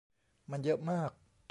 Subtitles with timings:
[0.51, 1.11] มันเยอะมาก